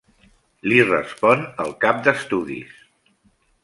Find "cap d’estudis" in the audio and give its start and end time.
1.87-2.77